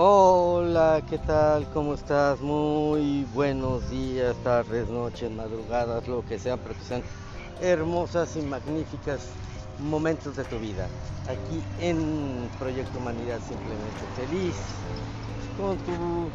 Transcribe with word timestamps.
Hola, 0.00 1.02
¿qué 1.10 1.18
tal? 1.18 1.68
¿Cómo 1.74 1.94
estás? 1.94 2.40
Muy 2.40 3.26
buenos 3.34 3.90
días, 3.90 4.36
tardes, 4.44 4.88
noches, 4.88 5.28
madrugadas, 5.28 6.06
lo 6.06 6.24
que 6.24 6.38
sea, 6.38 6.56
pero 6.56 6.76
que 6.76 6.84
sean 6.84 7.02
hermosas 7.60 8.36
y 8.36 8.42
magníficas 8.42 9.26
momentos 9.80 10.36
de 10.36 10.44
tu 10.44 10.56
vida. 10.60 10.86
Aquí 11.26 11.64
en 11.80 12.48
Proyecto 12.60 12.96
Humanidad 13.00 13.40
Simplemente 13.40 14.06
Feliz, 14.14 14.54
con 15.56 15.76
tu 15.78 16.30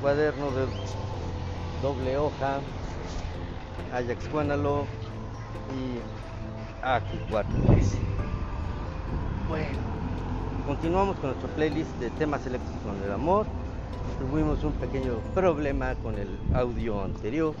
cuaderno 0.00 0.50
de 0.50 0.66
doble 1.80 2.18
hoja, 2.18 2.58
Ajax 3.92 4.32
Guanalo 4.32 4.84
y 5.78 6.00
4 7.30 7.56
Bueno. 9.46 9.93
Continuamos 10.66 11.16
con 11.16 11.28
nuestro 11.28 11.50
playlist 11.50 11.90
de 12.00 12.08
temas 12.08 12.46
eléctricos 12.46 12.80
con 12.82 13.02
el 13.02 13.12
amor. 13.12 13.44
Tuvimos 14.18 14.64
un 14.64 14.72
pequeño 14.72 15.18
problema 15.34 15.94
con 15.96 16.14
el 16.14 16.38
audio 16.54 17.04
anterior. 17.04 17.54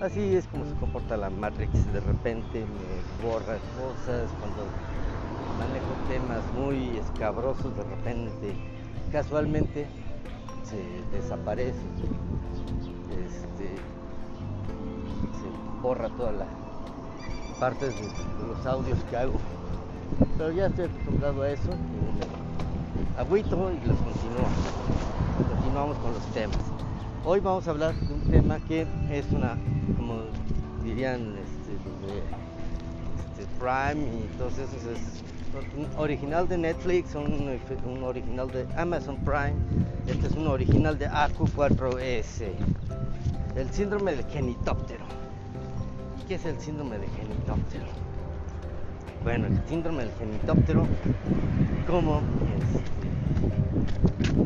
Así 0.00 0.34
es 0.34 0.46
como 0.46 0.64
se 0.64 0.72
comporta 0.76 1.18
la 1.18 1.28
Matrix. 1.28 1.92
De 1.92 2.00
repente 2.00 2.64
me 2.64 3.28
borra 3.28 3.58
cosas 3.76 4.30
cuando 4.40 4.64
manejo 5.58 5.92
temas 6.08 6.40
muy 6.56 6.96
escabrosos. 6.96 7.76
De 7.76 7.82
repente, 7.82 8.54
casualmente, 9.12 9.86
se 10.64 10.82
desaparece. 11.14 11.76
Este, 13.22 13.68
se 15.36 15.82
borra 15.82 16.08
toda 16.16 16.32
la 16.32 16.46
parte 17.60 17.84
de 17.84 17.92
los 18.48 18.64
audios 18.64 18.98
que 19.10 19.16
hago 19.18 19.34
pero 20.36 20.52
ya 20.52 20.66
estoy 20.66 20.86
acostumbrado 20.86 21.42
a 21.42 21.50
eso 21.50 21.70
y 21.70 23.18
agüito 23.20 23.70
y 23.70 23.86
los 23.86 23.96
continúo. 23.96 24.48
Continuamos 25.54 25.98
con 25.98 26.12
los 26.12 26.24
temas. 26.32 26.58
Hoy 27.24 27.40
vamos 27.40 27.68
a 27.68 27.70
hablar 27.70 27.94
de 27.94 28.14
un 28.14 28.20
tema 28.22 28.58
que 28.60 28.86
es 29.10 29.30
una, 29.30 29.58
como 29.96 30.22
dirían 30.82 31.36
este, 31.36 31.72
este 33.30 33.46
Prime 33.58 34.06
y 34.06 34.38
todos 34.38 34.54
esos, 34.54 34.84
es 34.84 35.22
un 35.76 35.86
original 35.98 36.48
de 36.48 36.56
Netflix, 36.56 37.14
un, 37.14 37.58
un 37.84 38.02
original 38.04 38.50
de 38.50 38.66
Amazon 38.76 39.16
Prime, 39.16 39.54
este 40.06 40.28
es 40.28 40.34
un 40.34 40.46
original 40.46 40.98
de 40.98 41.08
AQ4S, 41.10 42.48
el 43.56 43.70
síndrome 43.70 44.14
del 44.14 44.24
genitóptero. 44.26 45.04
¿Qué 46.26 46.36
es 46.36 46.46
el 46.46 46.58
síndrome 46.58 46.98
del 46.98 47.10
genitóptero? 47.10 47.86
Bueno, 49.22 49.48
el 49.48 49.68
síndrome 49.68 50.04
del 50.04 50.12
genitóptero, 50.14 50.86
como 51.86 52.22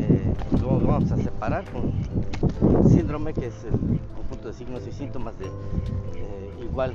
eh, 0.01 0.35
lo 0.61 0.81
vamos 0.81 1.13
a 1.13 1.17
separar 1.17 1.65
con 1.71 1.93
síndrome, 2.89 3.33
que 3.35 3.47
es 3.47 3.65
el 3.65 4.01
conjunto 4.17 4.49
de 4.49 4.55
signos 4.55 4.85
y 4.89 4.93
síntomas 4.93 5.39
de 5.39 5.47
eh, 5.47 6.51
igual 6.61 6.93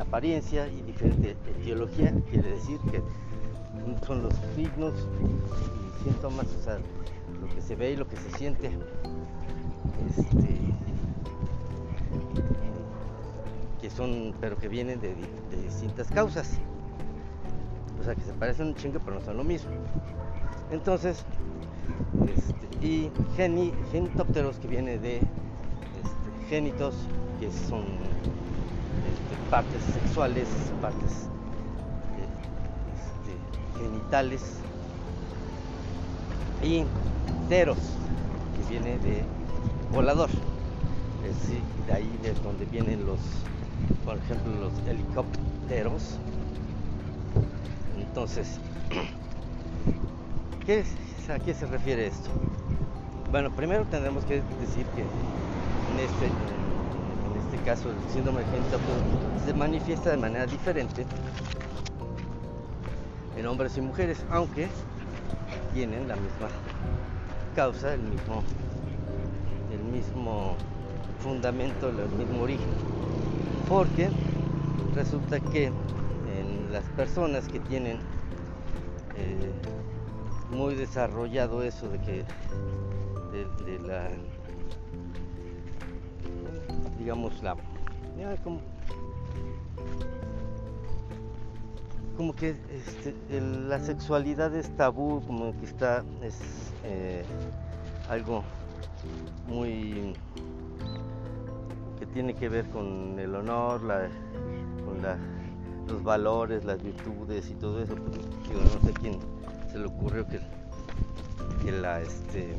apariencia 0.00 0.66
y 0.68 0.80
diferente 0.80 1.36
etiología, 1.60 2.14
quiere 2.30 2.48
decir 2.48 2.78
que 2.90 3.02
son 4.06 4.22
los 4.22 4.32
signos 4.56 4.94
y 5.66 6.04
síntomas, 6.04 6.46
o 6.58 6.62
sea, 6.62 6.78
lo 7.42 7.54
que 7.54 7.60
se 7.60 7.76
ve 7.76 7.92
y 7.92 7.96
lo 7.96 8.08
que 8.08 8.16
se 8.16 8.30
siente. 8.38 8.70
Este, 10.08 10.58
que 13.82 13.90
son, 13.90 14.32
pero 14.40 14.56
que 14.56 14.68
vienen 14.68 14.98
de 14.98 15.14
distintas 15.62 16.08
causas 16.08 16.58
o 18.02 18.04
sea 18.04 18.16
que 18.16 18.22
se 18.22 18.32
parecen 18.32 18.66
un 18.66 18.74
chingo 18.74 18.98
pero 19.04 19.20
no 19.20 19.24
son 19.24 19.36
lo 19.36 19.44
mismo. 19.44 19.70
Entonces, 20.72 21.24
este, 22.26 22.86
y 22.86 23.10
geni, 23.36 23.72
que 24.60 24.66
viene 24.66 24.98
de 24.98 25.18
este, 25.18 26.46
génitos, 26.48 26.96
que 27.38 27.48
son 27.52 27.82
este, 27.82 29.50
partes 29.50 29.80
sexuales, 29.94 30.48
partes 30.80 31.28
este, 32.98 33.84
genitales, 33.84 34.42
y 36.64 36.84
teros, 37.48 37.78
que 38.56 38.68
viene 38.68 38.98
de 38.98 39.22
volador. 39.92 40.30
Es, 41.24 41.86
de 41.86 41.92
ahí 41.92 42.10
es 42.24 42.42
donde 42.42 42.64
vienen 42.66 43.06
los, 43.06 43.20
por 44.04 44.16
ejemplo, 44.16 44.52
los 44.60 44.72
helicópteros, 44.88 46.18
entonces, 48.12 48.58
¿a 51.30 51.38
qué 51.38 51.54
se 51.54 51.64
refiere 51.64 52.08
esto? 52.08 52.28
Bueno, 53.30 53.50
primero 53.50 53.86
tendremos 53.86 54.22
que 54.26 54.42
decir 54.60 54.84
que 54.88 55.00
en 55.00 55.98
este, 55.98 56.26
este 56.26 57.64
caso 57.64 57.88
el 57.88 58.12
síndrome 58.12 58.40
de 58.40 58.46
pues, 58.50 59.44
se 59.46 59.54
manifiesta 59.54 60.10
de 60.10 60.18
manera 60.18 60.44
diferente 60.44 61.06
en 63.38 63.46
hombres 63.46 63.78
y 63.78 63.80
mujeres, 63.80 64.22
aunque 64.30 64.68
tienen 65.72 66.06
la 66.06 66.16
misma 66.16 66.48
causa, 67.56 67.94
el 67.94 68.02
mismo, 68.02 68.42
el 69.72 69.90
mismo 69.90 70.54
fundamento, 71.20 71.88
el 71.88 72.10
mismo 72.10 72.42
origen. 72.42 72.68
Porque 73.70 74.10
resulta 74.94 75.40
que 75.40 75.72
las 76.72 76.84
personas 76.96 77.46
que 77.48 77.60
tienen 77.60 77.98
eh, 79.16 79.52
muy 80.50 80.74
desarrollado 80.74 81.62
eso 81.62 81.88
de 81.88 81.98
que 81.98 82.24
de, 83.66 83.78
la 83.80 84.08
digamos 86.98 87.42
la 87.42 87.56
como, 88.42 88.60
como 92.16 92.34
que 92.34 92.56
este, 92.70 93.14
la 93.40 93.78
sexualidad 93.78 94.54
es 94.54 94.74
tabú 94.76 95.22
como 95.26 95.52
que 95.58 95.66
está 95.66 96.04
es 96.22 96.38
eh, 96.84 97.24
algo 98.08 98.44
muy 99.46 100.14
que 101.98 102.06
tiene 102.06 102.34
que 102.34 102.48
ver 102.48 102.66
con 102.70 103.18
el 103.18 103.34
honor 103.34 103.82
la, 103.82 104.08
con 104.86 105.02
la 105.02 105.18
los 105.88 106.02
valores, 106.02 106.64
las 106.64 106.82
virtudes 106.82 107.50
y 107.50 107.54
todo 107.54 107.82
eso. 107.82 107.94
Pues, 107.94 108.18
no 108.74 108.86
sé 108.86 108.92
quién 108.94 109.18
se 109.70 109.78
le 109.78 109.86
ocurrió 109.86 110.26
que, 110.26 110.40
que 111.64 111.72
la 111.72 112.00
este 112.00 112.54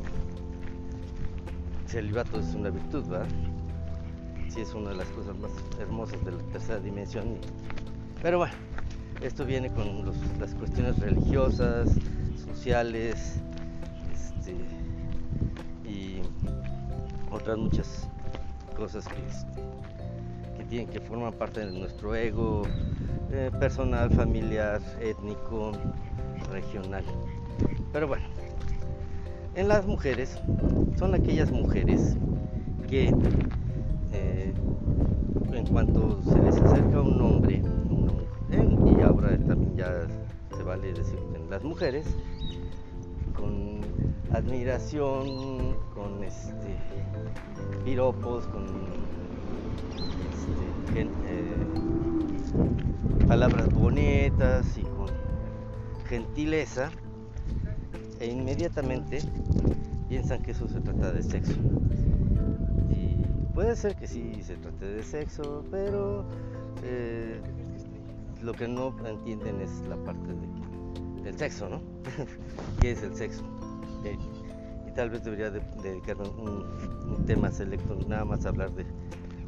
celibato 1.86 2.40
es 2.40 2.54
una 2.54 2.70
virtud, 2.70 3.04
¿verdad? 3.04 3.28
Sí 4.48 4.60
es 4.60 4.74
una 4.74 4.90
de 4.90 4.96
las 4.96 5.08
cosas 5.10 5.36
más 5.36 5.50
hermosas 5.78 6.24
de 6.24 6.32
la 6.32 6.38
tercera 6.52 6.78
dimensión. 6.80 7.38
Pero 8.22 8.38
bueno, 8.38 8.54
esto 9.20 9.44
viene 9.44 9.70
con 9.72 10.04
las 10.40 10.54
cuestiones 10.54 10.98
religiosas, 10.98 11.90
sociales, 12.44 13.36
este, 14.12 14.56
y 15.88 16.20
otras 17.30 17.58
muchas 17.58 18.08
cosas 18.76 19.06
que, 19.06 19.26
este, 19.26 19.62
que 20.56 20.64
tienen 20.64 20.88
que 20.88 21.00
formar 21.00 21.34
parte 21.34 21.60
de 21.64 21.72
nuestro 21.78 22.14
ego, 22.14 22.62
eh, 23.30 23.50
personal, 23.58 24.10
familiar, 24.10 24.80
étnico, 25.00 25.72
regional. 26.50 27.04
Pero 27.92 28.08
bueno, 28.08 28.24
en 29.54 29.68
las 29.68 29.86
mujeres 29.86 30.38
son 30.98 31.14
aquellas 31.14 31.50
mujeres 31.50 32.16
que 32.88 33.14
eh, 34.12 34.52
en 35.52 35.66
cuanto 35.66 36.22
se 36.22 36.38
les 36.40 36.56
acerca 36.56 37.00
un 37.00 37.20
hombre, 37.20 37.62
y 38.50 39.02
ahora 39.02 39.36
también 39.38 39.76
ya 39.76 40.06
se 40.56 40.62
vale 40.62 40.92
decir 40.92 41.18
en 41.34 41.50
las 41.50 41.62
mujeres, 41.64 42.06
con 43.34 43.80
admiración, 44.32 45.76
con 45.94 46.22
este 46.22 46.76
piropos, 47.84 48.46
con 48.46 48.64
este, 50.84 51.00
eh, 51.00 51.06
palabras 53.26 53.68
bonitas 53.72 54.78
y 54.78 54.82
con 54.82 55.08
gentileza 56.08 56.90
e 58.20 58.26
inmediatamente 58.26 59.18
piensan 60.08 60.42
que 60.42 60.52
eso 60.52 60.68
se 60.68 60.80
trata 60.80 61.12
de 61.12 61.22
sexo. 61.22 61.54
Y 62.90 63.24
puede 63.54 63.74
ser 63.76 63.96
que 63.96 64.06
sí 64.06 64.42
se 64.42 64.56
trate 64.56 64.86
de 64.86 65.02
sexo, 65.02 65.64
pero 65.70 66.24
eh, 66.82 67.40
lo 68.42 68.52
que 68.52 68.68
no 68.68 68.94
entienden 69.06 69.60
es 69.60 69.70
la 69.88 69.96
parte 69.96 70.28
del 71.22 71.38
sexo, 71.38 71.68
¿no? 71.68 71.80
¿Qué 72.80 72.92
es 72.92 73.02
el 73.02 73.14
sexo? 73.14 73.44
y 74.86 74.90
tal 74.92 75.10
vez 75.10 75.24
debería 75.24 75.50
dedicar 75.50 76.16
un, 76.20 77.24
tema 77.26 77.50
selecto, 77.50 77.96
nada 78.06 78.24
más 78.24 78.44
hablar 78.44 78.70
de, 78.72 78.84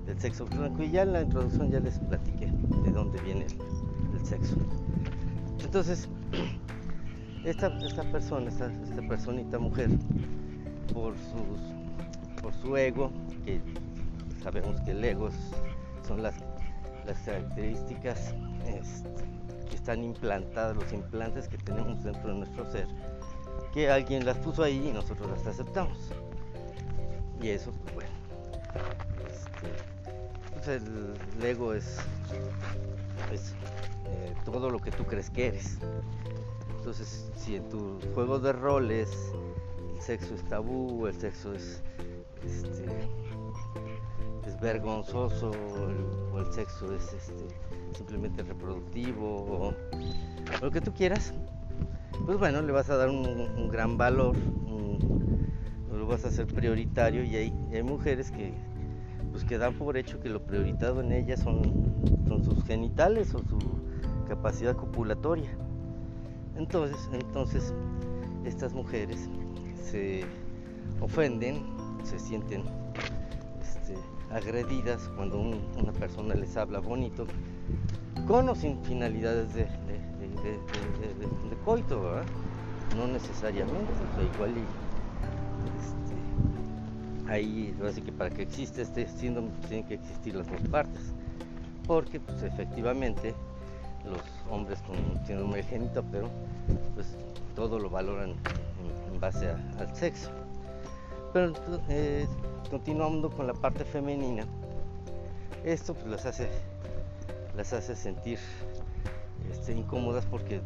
del 0.07 0.19
sexo 0.21 0.47
franco. 0.47 0.83
Y 0.83 0.91
ya 0.91 1.03
en 1.03 1.13
la 1.13 1.23
introducción 1.23 1.71
ya 1.71 1.81
les 1.81 1.99
platiqué 1.99 2.47
de 2.85 2.91
dónde 2.91 3.21
viene 3.23 3.47
el, 4.15 4.27
sexo. 4.27 4.57
Entonces, 5.63 6.09
esta, 7.45 7.69
esta 7.79 8.03
persona, 8.11 8.49
esta, 8.49 8.73
esta 8.73 9.03
personita 9.09 9.59
mujer, 9.59 9.91
por, 10.93 11.15
sus, 11.15 12.41
por 12.43 12.55
su 12.55 12.77
ego, 12.77 13.11
que 13.45 13.61
sabemos 14.43 14.81
que 14.81 14.93
el 14.93 15.05
ego 15.05 15.29
son 16.07 16.23
las, 16.23 16.35
las 17.05 17.19
características 17.21 18.35
este, 18.67 19.25
que 19.69 19.77
están 19.77 20.03
implantadas, 20.03 20.77
los 20.77 20.93
implantes 20.93 21.49
que 21.49 21.59
tenemos 21.59 22.03
dentro 22.03 22.31
de 22.31 22.39
nuestro 22.39 22.71
ser, 22.71 22.87
que 23.73 23.91
alguien 23.91 24.25
las 24.25 24.39
puso 24.39 24.63
ahí 24.63 24.89
y 24.89 24.93
nosotros 24.93 25.31
las 25.31 25.47
aceptamos. 25.47 25.99
Y 27.43 27.49
eso, 27.49 27.71
pues 27.73 27.95
bueno. 27.95 28.11
Este, 29.29 29.96
pues 30.67 30.83
el, 30.83 31.45
ego 31.45 31.75
es, 31.75 31.97
eh, 33.33 34.35
todo 34.45 34.69
lo 34.69 34.81
que 34.81 34.91
tú 34.91 35.05
crees 35.05 35.31
que 35.31 35.47
eres. 35.47 35.79
Entonces, 36.79 37.31
si 37.37 37.57
en 37.57 37.69
tu 37.69 37.99
juego 38.15 38.39
de 38.39 38.53
roles 38.53 39.11
el 39.95 40.01
sexo 40.01 40.35
es 40.35 40.45
tabú, 40.49 41.07
el 41.07 41.15
sexo 41.15 41.55
es, 41.55 41.83
este, 42.45 42.85
es 44.47 44.61
vergonzoso, 44.61 45.53
o 46.33 46.41
el 46.41 46.53
sexo 46.53 46.95
es 46.95 47.13
este, 47.13 47.47
simplemente 47.97 48.43
reproductivo, 48.43 49.69
o 49.69 49.75
lo 50.61 50.71
que 50.71 50.81
tú 50.81 50.93
quieras, 50.93 51.33
pues 52.25 52.39
bueno, 52.39 52.63
le 52.63 52.73
vas 52.73 52.91
a 52.91 52.97
dar 52.97 53.09
un, 53.09 53.69
gran 53.69 53.97
valor, 53.97 54.37
lo 55.93 56.07
vas 56.07 56.25
a 56.25 56.29
hacer 56.29 56.47
prioritario 56.47 57.25
y 57.25 57.37
hay 57.37 57.83
mujeres 57.83 58.31
que 58.31 58.53
pues 59.37 59.45
que 59.45 59.59
dan 59.59 59.75
por 59.75 59.99
hecho 59.99 60.19
que 60.19 60.31
lo 60.31 60.41
prioritado 60.41 61.03
en 61.03 61.13
ellas 61.13 61.41
son, 61.41 61.61
son 62.27 62.43
sus 62.43 62.65
genitales 62.65 63.35
o 63.35 63.41
su 63.41 63.59
capacidad 64.27 64.75
copulatoria. 64.75 65.51
Entonces, 66.57 66.97
entonces 67.13 67.75
estas 68.47 68.73
mujeres 68.73 69.29
se 69.75 70.25
ofenden, 71.03 71.67
se 72.03 72.19
sienten 72.19 72.63
este, 73.61 73.95
agredidas 74.31 75.07
cuando 75.17 75.39
una 75.39 75.93
persona 75.93 76.35
les 76.35 76.57
habla 76.57 76.79
bonito, 76.79 77.27
con 78.27 78.49
o 78.49 78.55
sin 78.55 78.83
finalidades 78.85 79.53
de, 79.53 79.69
coito, 81.63 82.23
no 82.97 83.07
necesariamente, 83.07 83.93
igual 84.35 84.55
y 84.57 84.65
este, 85.79 86.06
ahí 87.29 87.77
así 87.89 88.03
que 88.03 88.13
para 88.13 88.31
que 88.31 88.43
exista 88.43 88.83
este 88.83 89.09
síndrome 89.09 89.51
pues, 89.59 89.69
tienen 89.69 89.87
que 89.87 89.95
existir 89.95 90.35
las 90.35 90.47
dos 90.51 90.61
partes, 90.71 91.13
porque 91.87 92.21
pues 92.21 92.43
efectivamente 92.43 93.35
los 94.05 94.21
hombres 94.51 94.81
con 94.83 94.97
síndrome 95.27 95.63
de 95.63 96.03
pero 96.13 96.29
pues 96.95 97.17
todo 97.55 97.79
lo 97.79 97.91
valoran 97.91 98.31
en, 98.31 99.21
base 99.21 99.49
al 99.49 99.97
sexo. 99.97 100.31
Pero 101.33 101.53
eh, 101.89 102.27
continuando 102.71 103.31
con 103.31 103.47
la 103.47 103.55
parte 103.55 103.85
femenina, 103.85 104.47
esto 105.65 105.95
pues 105.95 106.07
las 106.07 106.27
hace, 106.27 106.49
las 107.57 107.73
hace 107.73 107.97
sentir 107.97 108.39
este, 109.51 109.73
incómodas 109.73 110.25
porque 110.27 110.57
eh, 110.57 110.61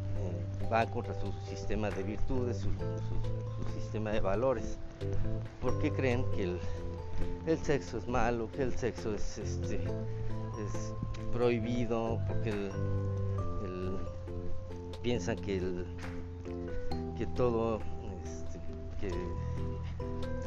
va 0.70 0.86
contra 0.86 1.14
su 1.14 1.32
sistema 1.48 1.90
de 1.90 2.02
virtudes, 2.02 2.58
su, 2.58 2.70
sistema 3.80 4.10
de 4.10 4.20
valores, 4.20 4.78
porque 5.60 5.90
creen 5.92 6.24
que 6.34 6.44
el, 6.44 6.60
el, 7.46 7.58
sexo 7.58 7.98
es 7.98 8.08
malo, 8.08 8.48
que 8.52 8.62
el 8.62 8.74
sexo 8.76 9.14
es, 9.14 9.38
este, 9.38 9.76
es 9.76 10.92
prohibido, 11.32 12.20
porque 12.26 12.50
el, 12.50 12.70
piensan 15.02 15.36
que, 15.36 15.56
el, 15.56 15.86
que 17.16 17.26
todo 17.28 17.80
este, 18.24 18.58
que 19.00 19.14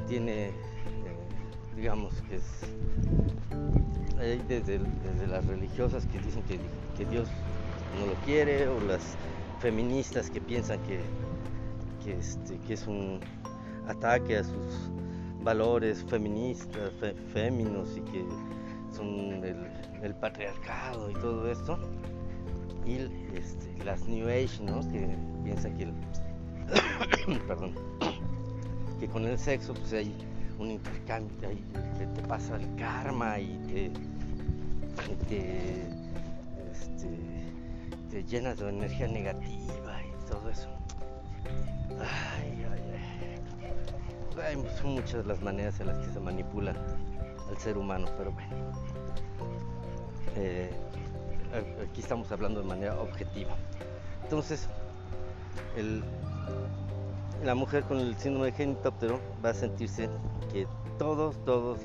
tiene, 0.07 0.49
eh, 0.49 0.53
digamos, 1.75 2.13
que 2.29 2.35
es 2.35 2.43
desde, 4.47 4.79
desde, 4.79 5.27
las 5.27 5.45
religiosas 5.45 6.05
que 6.05 6.19
dicen 6.19 6.43
que, 6.43 6.59
que, 6.97 7.09
Dios 7.09 7.27
no 7.99 8.05
lo 8.05 8.13
quiere, 8.25 8.67
o 8.67 8.79
las 8.81 9.17
feministas 9.59 10.29
que 10.29 10.39
piensan 10.39 10.79
que, 10.83 10.99
que, 12.03 12.17
este, 12.17 12.57
que 12.59 12.73
es 12.73 12.85
un 12.87 13.19
ataque 13.87 14.37
a 14.37 14.43
sus 14.43 14.91
valores 15.43 16.03
feministas, 16.05 16.91
féminos 17.33 17.89
y 17.97 18.01
que 18.01 18.25
son 18.95 19.43
el, 19.43 19.67
el 20.01 20.15
patriarcado 20.15 21.09
y 21.09 21.13
todo 21.13 21.51
esto 21.51 21.77
y 22.85 22.97
este, 23.35 23.83
las 23.83 24.07
New 24.07 24.27
Age, 24.27 24.61
¿no? 24.61 24.81
Que 24.91 25.15
piensan 25.43 25.77
que, 25.77 25.87
perdón, 27.47 27.73
que 28.99 29.07
con 29.07 29.25
el 29.25 29.37
sexo 29.37 29.73
pues 29.73 29.93
hay 29.93 30.13
un 30.59 30.71
intercambio, 30.71 31.49
ahí, 31.49 31.63
que 31.97 32.05
te 32.07 32.27
pasa 32.27 32.55
el 32.57 32.75
karma 32.75 33.39
y 33.39 33.57
te, 33.67 33.91
este, 36.71 37.09
te, 38.09 38.23
llenas 38.25 38.59
de 38.59 38.69
energía 38.69 39.07
negativa 39.07 40.01
y 40.03 40.29
todo 40.29 40.49
eso. 40.49 40.69
Ay, 41.99 42.52
ay, 44.37 44.55
ay. 44.57 44.67
son 44.81 44.91
muchas 44.91 45.25
las 45.25 45.41
maneras 45.41 45.79
en 45.79 45.87
las 45.87 45.97
que 45.99 46.11
se 46.11 46.19
manipulan 46.19 46.77
al 47.49 47.57
ser 47.57 47.77
humano, 47.77 48.07
pero 48.17 48.31
bueno. 48.31 48.49
Eh, 50.35 50.71
aquí 51.89 52.01
estamos 52.01 52.31
hablando 52.31 52.61
de 52.61 52.67
manera 52.67 52.99
objetiva. 52.99 53.55
Entonces, 54.23 54.67
la 57.43 57.55
mujer 57.55 57.83
con 57.83 57.99
el 57.99 58.15
síndrome 58.17 58.47
de 58.47 58.51
genitóptero 58.53 59.19
va 59.43 59.49
a 59.49 59.53
sentirse 59.53 60.09
que 60.51 60.67
todos, 60.97 61.35
todos, 61.45 61.79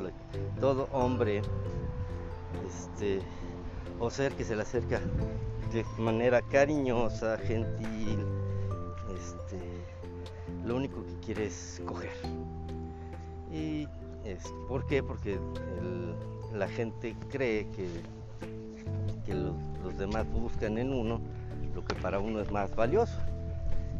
todo 0.60 0.88
hombre 0.92 1.42
este, 2.66 3.20
o 3.98 4.10
ser 4.10 4.32
que 4.32 4.44
se 4.44 4.56
le 4.56 4.62
acerca 4.62 5.00
de 5.72 5.84
manera 5.98 6.40
cariñosa, 6.42 7.36
gentil, 7.38 8.24
este, 9.14 9.58
lo 10.64 10.76
único 10.76 11.04
que 11.04 11.26
quiere 11.26 11.46
es 11.46 11.82
coger. 11.84 12.12
¿Y 13.52 13.88
es, 14.24 14.52
por 14.68 14.86
qué? 14.86 15.02
Porque 15.02 15.38
la 16.54 16.68
gente 16.68 17.14
cree 17.30 17.66
que 17.70 17.88
que 19.28 19.34
los, 19.34 19.98
demás 19.98 20.26
buscan 20.30 20.78
en 20.78 20.92
uno 20.92 21.20
lo 21.74 21.84
que 21.84 21.94
para 21.96 22.18
uno 22.18 22.40
es 22.40 22.50
más 22.50 22.74
valioso. 22.74 23.18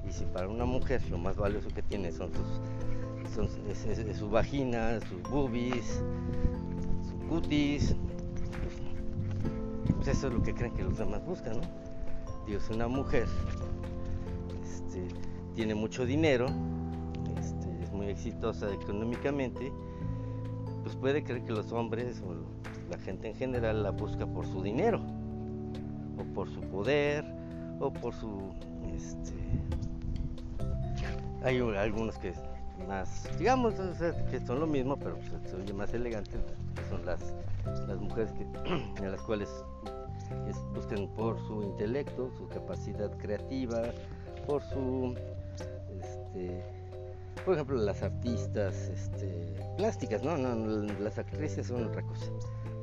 Y 0.09 0.13
si 0.13 0.25
para 0.25 0.49
una 0.49 0.65
mujer 0.65 1.03
lo 1.11 1.19
más 1.19 1.37
valioso 1.37 1.69
que 1.69 1.83
tiene 1.83 2.13
son 2.13 2.31
sus, 2.33 4.17
su 4.17 4.31
vagina, 4.31 5.01
sus 5.01 5.23
boobies, 5.31 6.03
sus 7.03 7.29
cutis, 7.29 7.95
pues, 8.63 9.97
pues, 9.97 10.09
eso 10.09 10.29
es 10.29 10.33
lo 10.33 10.43
que 10.43 10.55
creen 10.55 10.73
que 10.73 10.83
los 10.83 10.97
demás 10.97 11.25
buscan, 11.27 11.59
¿no? 11.59 11.63
Dios, 12.47 12.71
una 12.71 12.89
mujer 12.89 13.27
este, 14.63 15.09
tiene 15.55 15.75
mucho 15.75 16.07
dinero, 16.07 16.47
muy 17.99 18.11
exitosa 18.11 18.73
económicamente, 18.73 19.73
pues 20.85 20.95
puede 20.95 21.25
creer 21.25 21.43
que 21.43 21.53
los 21.53 21.73
hombres 21.73 22.23
o 22.25 22.33
la 22.89 22.97
gente 22.99 23.29
en 23.29 23.35
general 23.35 23.83
la 23.83 23.91
busca 23.91 24.25
por 24.25 24.47
su 24.47 24.63
dinero 24.63 25.01
o 26.17 26.23
por 26.33 26.49
su 26.49 26.61
poder 26.61 27.25
o 27.81 27.93
por 27.93 28.15
su 28.15 28.53
este, 28.95 29.35
hay 31.43 31.59
algunos 31.59 32.17
que 32.19 32.33
más 32.87 33.29
digamos 33.37 33.75
que 34.31 34.41
son 34.41 34.61
lo 34.61 34.67
mismo 34.67 34.97
pero 34.97 35.19
oye 35.61 35.73
más 35.73 35.93
elegante 35.93 36.31
que 36.77 36.89
son 36.89 37.05
las, 37.05 37.35
las 37.87 37.99
mujeres 38.01 38.33
que, 38.33 39.05
a 39.05 39.11
las 39.11 39.21
cuales 39.23 39.49
buscan 40.75 41.09
por 41.09 41.39
su 41.47 41.63
intelecto 41.63 42.31
su 42.39 42.49
capacidad 42.49 43.11
creativa 43.19 43.83
por 44.47 44.63
su 44.63 45.15
este, 46.01 46.78
por 47.49 47.55
ejemplo 47.55 47.79
las 47.79 48.03
artistas 48.03 48.75
este, 48.91 49.27
plásticas 49.79 50.23
no, 50.23 50.37
no 50.37 50.93
las 51.01 51.17
actrices 51.19 51.67
son 51.67 51.87
otra 51.87 52.03
cosa 52.03 52.27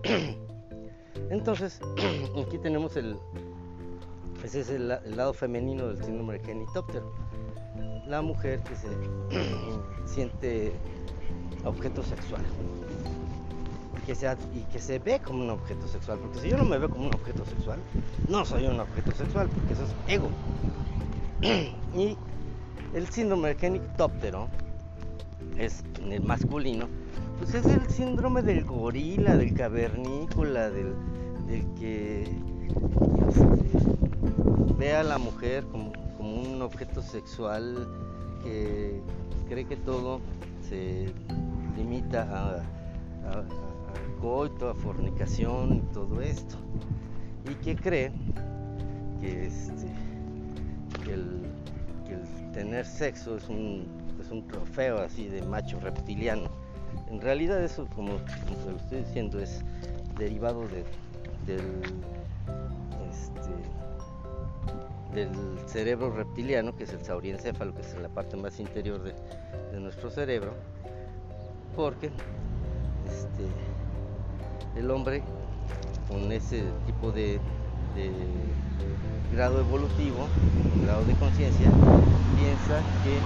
Entonces, 1.29 1.79
aquí 2.47 2.57
tenemos 2.57 2.97
el, 2.97 3.15
ese 4.43 4.61
es 4.61 4.69
el, 4.69 4.87
lado 4.87 5.33
femenino 5.33 5.87
del 5.87 6.03
síndrome 6.03 6.39
de 6.39 6.45
genitóptero. 6.45 7.13
La 8.07 8.21
mujer 8.21 8.59
que 8.63 8.75
se 8.75 8.87
siente 10.05 10.73
objeto 11.63 12.03
sexual. 12.03 12.41
Que 14.05 14.13
y 14.53 14.61
que 14.71 14.79
se 14.79 14.99
ve 14.99 15.19
como 15.19 15.43
un 15.43 15.49
objeto 15.51 15.87
sexual. 15.87 16.19
Porque 16.19 16.39
si 16.39 16.49
yo 16.49 16.57
no 16.57 16.65
me 16.65 16.77
veo 16.77 16.89
como 16.89 17.07
un 17.07 17.15
objeto 17.15 17.45
sexual, 17.45 17.79
no 18.27 18.45
soy 18.45 18.67
un 18.67 18.79
objeto 18.79 19.11
sexual, 19.13 19.47
porque 19.47 19.73
eso 19.73 19.83
es 19.83 20.13
ego. 20.13 20.29
y 21.95 22.17
el 22.95 23.07
síndrome 23.09 23.49
de 23.49 23.55
genitóptero 23.55 24.47
es 25.57 25.83
el 26.09 26.23
masculino 26.23 26.87
pues 27.37 27.53
es 27.53 27.65
el 27.65 27.89
síndrome 27.89 28.41
del 28.41 28.63
gorila, 28.63 29.35
del 29.35 29.53
cavernícola, 29.53 30.69
del, 30.69 30.93
que 31.77 32.21
este, 32.21 33.77
ve 34.77 34.95
a 34.95 35.03
la 35.03 35.17
mujer 35.17 35.65
como, 35.65 35.91
un 36.19 36.61
objeto 36.61 37.01
sexual 37.01 37.87
que 38.43 38.99
cree 39.47 39.65
que 39.65 39.77
todo 39.77 40.21
se 40.67 41.13
limita 41.77 42.63
a, 43.27 43.43
coito, 44.21 44.69
a 44.69 44.75
fornicación 44.75 45.75
y 45.75 45.79
todo 45.93 46.21
esto. 46.21 46.55
Y 47.51 47.55
que 47.55 47.75
cree 47.75 48.11
que, 49.21 49.47
este, 49.47 49.87
el, 51.11 51.43
tener 52.53 52.85
sexo 52.85 53.37
es 53.37 53.49
un, 53.49 53.87
es 54.19 54.29
un 54.31 54.47
trofeo 54.47 54.99
así 54.99 55.27
de 55.27 55.41
macho 55.41 55.79
reptiliano. 55.79 56.49
En 57.09 57.21
realidad 57.21 57.63
eso, 57.63 57.87
como, 57.95 58.13
lo 58.13 58.77
estoy 58.77 58.99
diciendo, 58.99 59.39
es 59.39 59.61
derivado 60.17 60.61
del, 60.67 61.59
este, 63.11 63.51
del 65.13 65.29
cerebro 65.67 66.11
reptiliano, 66.11 66.75
que 66.75 66.83
es 66.85 66.93
el 66.93 67.03
sauriencéfalo, 67.03 67.73
que 67.75 67.81
es 67.81 67.95
la 68.01 68.09
parte 68.09 68.37
más 68.37 68.59
interior 68.59 69.01
de, 69.03 69.13
nuestro 69.79 70.09
cerebro, 70.09 70.53
porque 71.75 72.09
este, 73.05 73.45
el 74.79 74.89
hombre 74.89 75.21
con 76.07 76.31
ese 76.31 76.63
tipo 76.85 77.11
de, 77.11 77.39
grado 79.33 79.59
evolutivo, 79.59 80.27
grado 80.83 81.03
de 81.03 81.13
conciencia, 81.15 81.69
piensa 82.55 82.81
que 83.03 83.19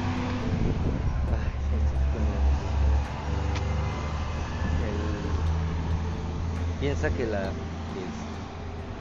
piensa 6.79 7.09
que, 7.12 7.25
la, 7.27 7.51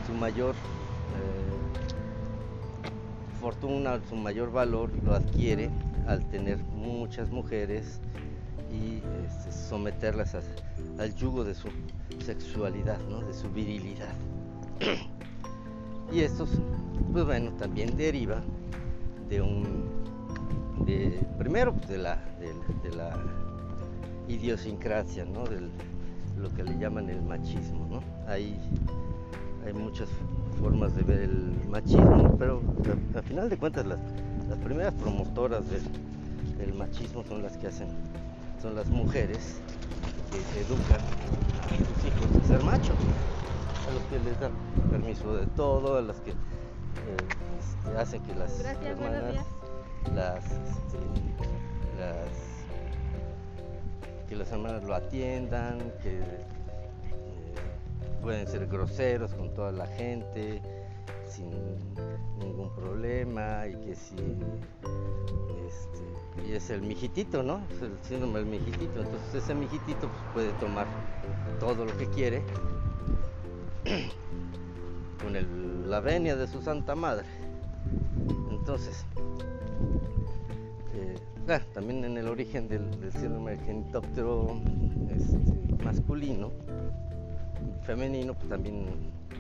su 0.07 0.13
mayor 0.13 0.55
eh, 0.55 0.59
fortuna, 3.41 4.01
su 4.09 4.17
mayor 4.17 4.53
valor 4.53 4.91
lo 5.05 5.15
adquiere 5.15 5.71
al 6.07 6.29
tener 6.29 6.59
muchas 6.59 7.31
mujeres 7.31 8.01
y 8.71 8.97
este, 9.27 9.53
someterlas 9.53 10.37
al 10.99 11.15
yugo 11.15 11.45
de 11.45 11.55
su 11.55 11.69
sexualidad, 12.25 12.99
de 12.99 13.33
su 13.33 13.49
virilidad. 13.51 14.15
y 16.13 16.21
esto, 16.21 16.47
pues 17.13 17.25
bueno, 17.25 17.53
también 17.53 17.97
deriva 17.97 18.43
de 19.29 19.41
un, 19.41 19.98
primero 21.39 21.75
pues, 21.75 21.89
de 21.89 21.99
la, 21.99 22.19
de, 22.83 22.97
la 22.97 23.17
idiosincrasia, 24.29 25.25
¿no? 25.25 25.45
Del, 25.45 25.71
lo 26.41 26.55
que 26.55 26.63
le 26.63 26.79
llaman 26.79 27.11
el 27.11 27.23
machismo. 27.23 27.87
¿no? 27.91 28.03
Hay, 28.27 28.59
hay 29.67 29.73
muchas 29.73 30.09
formas 30.61 30.95
de 30.95 31.03
ver 31.03 31.21
el 31.21 31.69
machismo, 31.69 32.37
pero 32.39 32.63
al 33.15 33.23
final 33.23 33.49
de 33.49 33.57
cuentas 33.57 33.87
las, 33.87 33.99
las 34.49 34.59
primeras 34.59 34.95
promotoras 34.95 35.65
del, 35.71 35.83
machismo 36.75 37.25
son 37.25 37.43
las 37.43 37.57
que 37.57 37.67
hacen, 37.67 37.89
son 38.63 38.75
las 38.75 38.87
mujeres 38.89 39.61
que 40.31 40.61
educan 40.61 41.01
a 41.63 41.69
sus 41.77 42.05
hijos 42.05 42.45
a 42.45 42.47
ser 42.47 42.63
machos, 42.65 42.97
a 43.89 43.95
los 43.95 44.03
que 44.05 44.29
les 44.29 44.41
dan 44.41 44.53
permiso 44.91 45.35
de 45.35 45.47
todo, 45.47 45.99
a 45.99 46.03
las 46.03 46.17
que 46.21 46.31
eh, 46.31 47.97
hacen 47.97 48.23
que 48.23 48.35
las 48.35 48.61
hermanas 48.61 49.45
las, 50.15 50.45
este, 50.45 50.99
las 51.99 52.29
que 54.29 54.37
las 54.37 54.51
hermanas 54.53 54.85
lo 54.85 54.95
atiendan, 54.95 55.79
que 56.03 56.19
eh, 56.19 56.45
pueden 58.21 58.47
ser 58.47 58.67
groseros 58.67 59.33
con 59.35 59.55
toda 59.55 59.73
la 59.73 59.87
gente 59.87 60.61
sin 61.27 61.51
ningún 62.39 62.71
problema 62.75 63.67
y 63.67 63.75
que 63.77 63.95
si 63.95 64.17
este, 65.67 66.49
y 66.49 66.53
es 66.53 66.71
el 66.71 66.83
mijitito, 66.83 67.43
¿no? 67.43 67.61
Es 67.71 67.83
el 67.83 67.93
síndrome 68.03 68.41
del 68.41 68.47
mijitito. 68.47 69.01
Entonces 69.01 69.35
ese 69.35 69.55
mijitito 69.55 70.09
pues, 70.09 70.23
puede 70.33 70.53
tomar 70.61 70.87
todo 71.61 71.85
lo 71.85 71.97
que 71.97 72.07
quiere 72.09 72.43
con 75.23 75.91
la 75.91 76.01
venia 76.01 76.37
de 76.37 76.47
su 76.47 76.63
santa 76.63 76.95
madre. 76.95 77.27
Entonces, 78.51 79.05
eh, 80.95 81.61
también 81.73 82.05
en 82.05 82.17
el 82.19 82.29
origen 82.29 82.69
del, 82.69 82.89
síndrome 83.13 83.53
del 83.53 83.61
genitóptero 83.61 84.61
este, 85.11 85.85
masculino, 85.85 86.51
femenino, 87.83 88.35
pues 88.35 88.49
también 88.49 88.87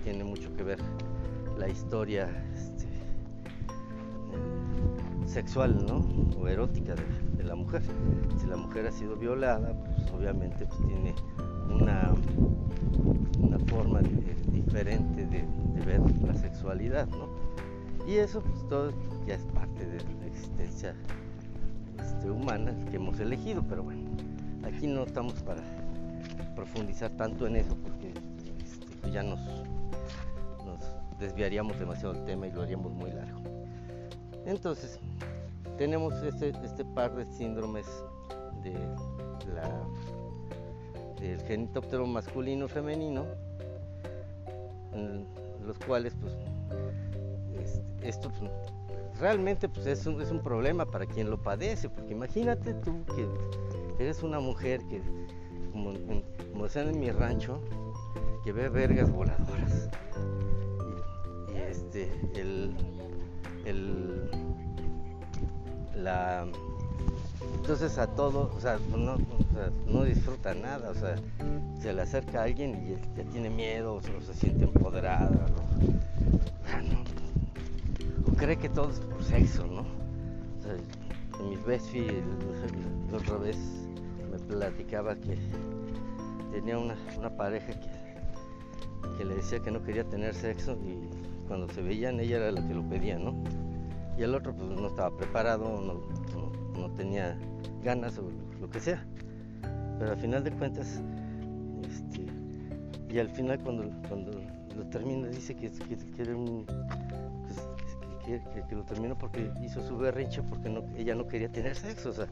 tiene 0.04 0.24
mucho 0.24 0.54
que 0.56 0.62
ver 0.62 0.78
la 1.58 1.68
historia 1.68 2.28
este, 2.54 2.86
sexual 5.26 5.86
o 6.38 6.48
erótica 6.48 6.94
de, 7.36 7.44
la 7.44 7.54
mujer. 7.54 7.82
Si 8.38 8.46
la 8.46 8.56
mujer 8.56 8.86
ha 8.86 8.92
sido 8.92 9.16
violada, 9.16 9.72
pues 9.72 10.10
obviamente 10.12 10.66
pues, 10.66 10.80
tiene 10.86 11.14
una, 11.70 12.12
una 13.40 13.58
forma 13.60 14.00
diferente 14.52 15.26
de, 15.26 15.44
ver 15.84 16.00
la 16.22 16.34
sexualidad. 16.34 17.08
Y 18.06 18.16
eso 18.16 18.42
pues 18.42 18.68
todo 18.68 18.92
ya 19.26 19.34
es 19.34 19.44
de 19.86 19.98
la 20.20 20.26
existencia 20.26 20.94
este, 22.00 22.30
humana 22.30 22.74
que 22.90 22.96
hemos 22.96 23.18
elegido, 23.20 23.62
pero 23.68 23.82
bueno, 23.82 24.10
aquí 24.64 24.86
no 24.86 25.04
estamos 25.04 25.34
para 25.42 25.62
profundizar 26.54 27.10
tanto 27.12 27.46
en 27.46 27.56
eso 27.56 27.76
porque 27.76 28.08
este, 28.62 28.86
pues 29.00 29.12
ya 29.12 29.22
nos, 29.22 29.40
desviaríamos 31.18 31.78
demasiado 31.78 32.14
del 32.14 32.24
tema 32.24 32.46
y 32.46 32.52
lo 32.52 32.62
haríamos 32.62 32.92
muy 32.92 33.10
largo. 33.10 33.40
Entonces, 34.46 35.00
tenemos 35.76 36.14
este, 36.22 36.50
este 36.64 36.84
par 36.84 37.14
de 37.16 37.24
síndromes 37.26 37.86
de 38.62 38.72
la, 39.54 39.84
del 41.20 41.40
genitóptero 41.42 42.06
masculino 42.06 42.68
femenino, 42.68 43.24
los 45.66 45.78
cuales 45.78 46.14
pues 46.20 46.34
este, 47.62 48.08
esto 48.08 48.30
pues, 48.38 48.50
realmente 49.18 49.68
pues 49.68 49.86
es 49.86 50.06
un, 50.06 50.20
es 50.20 50.30
un 50.30 50.40
problema 50.40 50.86
para 50.86 51.06
quien 51.06 51.30
lo 51.30 51.38
padece, 51.38 51.88
porque 51.88 52.12
imagínate 52.12 52.74
tú 52.74 53.04
que 53.06 53.26
eres 54.02 54.22
una 54.22 54.40
mujer 54.40 54.80
que, 54.88 55.02
como, 55.72 55.92
como 56.52 56.64
decían 56.64 56.88
en 56.88 57.00
mi 57.00 57.10
rancho, 57.10 57.60
que 58.44 58.52
ve 58.52 58.68
vergas 58.68 59.10
voladoras. 59.10 59.88
Y, 61.52 61.56
este, 61.58 62.10
el, 62.34 62.74
el, 63.64 64.30
la, 65.96 66.46
entonces 67.56 67.98
a 67.98 68.06
todo, 68.06 68.52
o 68.56 68.60
sea, 68.60 68.78
no, 68.96 69.16
no 69.86 70.04
disfruta 70.04 70.54
nada, 70.54 70.90
o 70.90 70.94
sea, 70.94 71.16
se 71.80 71.92
le 71.92 72.02
acerca 72.02 72.40
a 72.40 72.44
alguien 72.44 72.86
y 72.86 73.16
ya 73.16 73.24
tiene 73.30 73.50
miedo, 73.50 73.96
o 73.96 74.00
se 74.00 74.34
siente 74.34 74.64
empoderada, 74.64 75.30
cree 78.38 78.56
que 78.56 78.68
todo 78.68 78.90
es 78.90 79.00
por 79.00 79.22
sexo, 79.22 79.66
¿no? 79.66 79.80
O 79.80 80.62
sea, 80.62 80.76
mi 81.44 81.56
bestie 81.56 82.22
la 83.10 83.16
otra 83.16 83.36
vez 83.36 83.58
me 84.30 84.38
platicaba 84.38 85.16
que 85.16 85.36
tenía 86.52 86.78
una, 86.78 86.96
pareja 87.36 87.72
que, 89.16 89.24
le 89.24 89.34
decía 89.34 89.58
que 89.58 89.72
no 89.72 89.82
quería 89.82 90.04
tener 90.04 90.34
sexo 90.34 90.78
y 90.84 91.08
cuando 91.48 91.68
se 91.68 91.82
veían 91.82 92.20
ella 92.20 92.36
era 92.36 92.52
la 92.52 92.66
que 92.66 92.74
lo 92.74 92.88
pedía, 92.88 93.18
¿no? 93.18 93.34
Y 94.16 94.22
el 94.22 94.34
otro 94.34 94.54
pues 94.54 94.68
no 94.68 94.86
estaba 94.86 95.16
preparado, 95.16 95.80
no, 96.76 96.90
tenía 96.94 97.38
ganas 97.82 98.18
o 98.18 98.30
lo 98.60 98.70
que 98.70 98.80
sea. 98.80 99.04
Pero 99.98 100.12
al 100.12 100.18
final 100.18 100.44
de 100.44 100.52
cuentas, 100.52 101.00
este, 101.88 102.26
y 103.12 103.18
al 103.18 103.30
final 103.30 103.58
cuando, 103.60 103.84
cuando 104.08 104.30
lo 104.76 104.86
termina 104.86 105.28
dice 105.28 105.54
que, 105.54 105.70
que, 105.70 106.22
era 106.22 106.36
un, 106.36 106.64
que, 108.28 108.74
lo 108.74 108.84
terminó 108.84 109.16
porque 109.16 109.50
hizo 109.62 109.86
su 109.86 109.96
berrinche 109.96 110.42
porque 110.42 110.68
ella 110.96 111.14
no 111.14 111.26
quería 111.26 111.48
tener 111.48 111.74
sexo. 111.74 112.10
O 112.10 112.12
sea, 112.12 112.26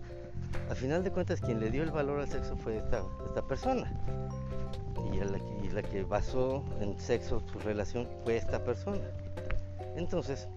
al 0.69 0.77
final 0.77 1.03
de 1.03 1.11
cuentas 1.11 1.41
quien 1.41 1.61
le 1.61 1.71
dio 1.71 1.83
el 1.83 1.91
valor 1.91 2.21
al 2.21 2.29
sexo 2.29 2.57
fue 2.57 2.77
esta, 2.77 3.03
esta 3.25 3.43
persona. 3.43 3.91
Y 5.13 5.71
la, 5.73 5.83
que 5.83 6.03
basó 6.05 6.65
en 6.81 6.99
sexo 6.99 7.43
su 7.53 7.59
relación 7.61 8.07
fue 8.25 8.37
esta 8.37 8.63
persona. 8.63 9.03
Entonces, 9.95 10.49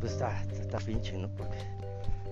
pues 0.00 0.12
está, 0.12 0.42
está 0.44 0.78
pinche, 0.78 1.18
¿no? 1.18 1.28
Porque 1.28 1.58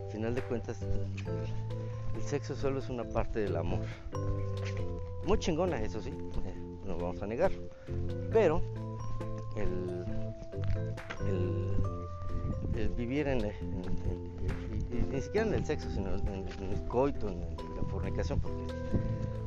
al 0.05 0.11
final 0.11 0.35
de 0.35 0.43
cuentas 0.43 0.81
el, 0.83 2.23
sexo 2.23 2.55
solo 2.57 2.79
es 2.79 2.89
una 2.89 3.05
parte 3.05 3.41
del 3.41 3.57
amor. 3.57 3.85
Muy 5.27 5.39
chingona, 5.39 5.81
eso 5.83 6.01
sí, 6.01 6.13
no 6.85 6.97
vamos 6.97 7.23
a 7.23 7.27
negar. 7.27 7.53
Pero 8.33 8.63
el, 9.57 9.98
el, 12.79 12.89
vivir 12.91 13.29
en, 13.29 13.39
ni 15.13 15.21
siquiera 15.21 15.47
en 15.47 15.55
el 15.55 15.65
sexo, 15.65 15.91
sino 15.91 16.15
en, 16.15 16.47
el 16.71 16.83
coito, 16.89 17.29
en, 17.29 17.41
la 17.41 17.83
fornicación, 17.89 18.41
porque 18.41 18.75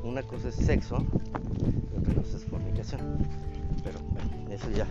una 0.02 0.22
cosa 0.22 0.48
es 0.48 0.56
sexo 0.56 0.98
otra 2.02 2.14
cosa 2.14 2.36
es 2.36 2.44
fornicación. 2.44 3.26
Pero 3.84 3.98
bueno, 4.10 4.50
eso 4.50 4.70
ya, 4.70 4.86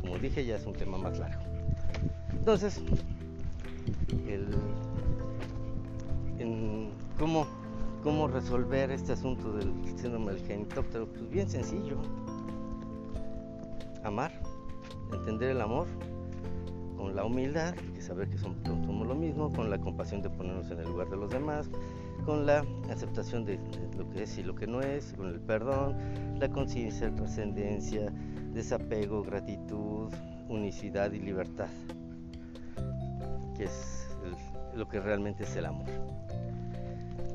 como 0.00 0.18
dije, 0.18 0.44
ya 0.44 0.56
es 0.56 0.66
un 0.66 0.74
tema 0.74 0.98
más 0.98 1.18
largo. 1.18 1.42
Entonces, 2.32 2.80
el, 4.26 4.48
en 6.38 6.90
cómo, 7.18 7.46
cómo 8.02 8.28
resolver 8.28 8.90
este 8.90 9.12
asunto 9.12 9.52
del 9.52 9.72
síndrome 9.96 10.32
del 10.32 10.46
genitóptero, 10.46 11.06
pues 11.06 11.30
bien 11.30 11.48
sencillo. 11.48 11.98
Amar, 14.04 14.32
entender 15.12 15.50
el 15.50 15.60
amor 15.60 15.86
con 17.02 17.16
la 17.16 17.24
humildad, 17.24 17.74
que 17.74 18.00
saber 18.00 18.28
que 18.28 18.38
somos, 18.38 19.08
lo 19.08 19.16
mismo, 19.16 19.52
con 19.52 19.68
la 19.70 19.78
compasión 19.80 20.22
de 20.22 20.30
ponernos 20.30 20.70
en 20.70 20.78
el 20.78 20.84
lugar 20.84 21.10
de 21.10 21.16
los 21.16 21.30
demás, 21.30 21.68
con 22.24 22.46
la 22.46 22.64
aceptación 22.88 23.44
de, 23.44 23.58
lo 23.98 24.08
que 24.10 24.22
es 24.22 24.38
y 24.38 24.44
lo 24.44 24.54
que 24.54 24.68
no 24.68 24.80
es, 24.80 25.12
con 25.14 25.26
el 25.26 25.40
perdón, 25.40 25.96
la 26.38 26.48
conciencia, 26.48 27.12
trascendencia, 27.12 28.12
desapego, 28.54 29.24
gratitud, 29.24 30.12
unicidad 30.48 31.10
y 31.10 31.18
libertad, 31.18 31.70
que 33.56 33.64
es 33.64 34.06
lo 34.72 34.88
que 34.88 35.00
realmente 35.00 35.42
es 35.42 35.56
el 35.56 35.66
amor. 35.66 35.88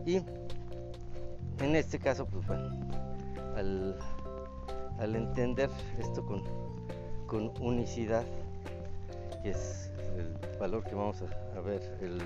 Y 0.06 0.22
en 1.60 1.76
este 1.76 2.00
caso, 2.00 2.26
pues 2.26 2.48
bueno, 2.48 2.70
al, 3.58 5.14
entender 5.14 5.70
esto 6.00 6.26
con, 6.26 6.42
con 7.26 7.52
unicidad, 7.60 8.24
que 9.48 9.52
es 9.52 9.90
el 10.18 10.60
valor 10.60 10.84
que 10.84 10.94
vamos 10.94 11.24
a, 11.56 11.62
ver, 11.62 11.82
el 12.02 12.20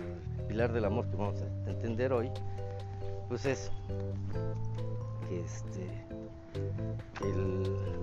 pilar 0.47 0.73
del 0.73 0.85
amor 0.85 1.07
que 1.07 1.15
vamos 1.15 1.35
a 1.39 1.69
entender 1.69 2.11
hoy, 2.11 2.31
pues 3.27 3.45
es 3.45 3.71
que 5.29 5.39
este, 5.41 5.87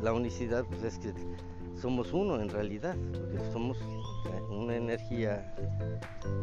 la 0.03 0.13
unicidad 0.13 0.65
pues 0.67 0.85
es 0.85 0.99
que 0.99 1.13
somos 1.81 2.13
uno 2.13 2.41
en 2.41 2.49
realidad, 2.49 2.95
porque 3.13 3.39
somos 3.53 3.79
una 4.51 4.77
energía 4.77 5.53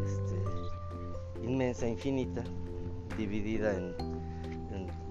este, 0.06 1.48
inmensa, 1.48 1.88
infinita, 1.88 2.44
dividida 3.18 3.74
en, 3.78 3.96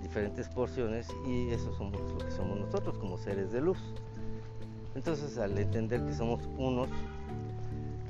diferentes 0.02 0.48
porciones 0.48 1.08
y 1.26 1.48
eso 1.50 1.74
somos 1.76 1.98
lo 2.12 2.18
que 2.18 2.30
somos 2.30 2.56
nosotros 2.60 2.96
como 2.98 3.16
seres 3.18 3.50
de 3.50 3.60
luz. 3.60 3.78
Entonces 4.94 5.38
al 5.38 5.58
entender 5.58 6.04
que 6.04 6.12
somos 6.12 6.40
unos, 6.56 6.88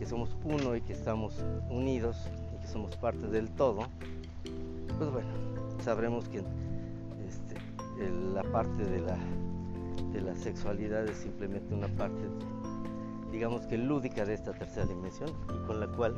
somos 0.07 0.37
uno 0.45 0.77
y 0.77 0.81
que 0.81 0.93
estamos 0.93 1.35
unidos 1.71 2.17
y 2.55 2.61
que 2.61 2.69
somos 2.69 2.97
parte 2.97 3.27
del 3.27 3.51
todo, 3.51 3.87
pues 4.99 5.11
bueno, 5.11 5.29
sabremos 5.83 6.29
que 6.29 6.39
este, 6.39 8.11
la 8.35 8.43
parte 8.43 8.85
de 8.85 9.01
la, 9.01 9.17
de 10.13 10.21
la 10.21 10.35
sexualidad 10.37 11.07
es 11.07 11.19
simplemente 11.19 11.75
una 11.75 11.89
parte, 11.89 12.23
digamos 13.33 13.63
que 13.67 13.79
lúdica 13.79 14.25
de 14.25 14.35
esta 14.35 14.53
tercera 14.53 14.87
dimensión 14.87 15.31
y 15.49 15.67
con 15.67 15.81
la 15.81 15.89
cual 15.89 16.15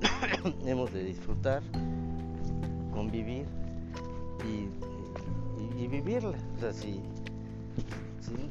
hemos 0.66 0.92
de 0.92 1.04
disfrutar, 1.04 1.62
convivir 2.92 3.46
y, 4.44 4.68
vivirla. 5.88 6.36
O 6.56 6.60
sea, 6.60 6.72
si, 6.72 7.00